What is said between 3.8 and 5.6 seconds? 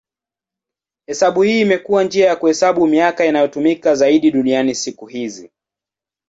zaidi duniani siku hizi.